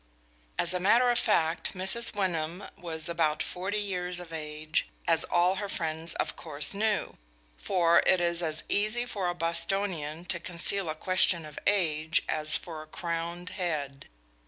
As 0.57 0.73
a 0.73 0.79
matter 0.79 1.11
of 1.11 1.19
fact, 1.19 1.75
Mrs. 1.75 2.15
Wyndham 2.15 2.63
was 2.75 3.07
about 3.07 3.43
forty 3.43 3.77
years 3.77 4.19
of 4.19 4.33
age, 4.33 4.87
as 5.07 5.25
all 5.25 5.57
her 5.57 5.69
friends 5.69 6.15
of 6.15 6.35
course 6.35 6.73
knew; 6.73 7.19
for 7.55 8.01
it 8.07 8.19
is 8.19 8.41
as 8.41 8.63
easy 8.67 9.05
for 9.05 9.29
a 9.29 9.35
Bostonian 9.35 10.25
to 10.25 10.39
conceal 10.39 10.89
a 10.89 10.95
question 10.95 11.45
of 11.45 11.59
age 11.67 12.23
as 12.27 12.57
for 12.57 12.81
a 12.81 12.87
crowned 12.87 13.49
head. 13.49 14.07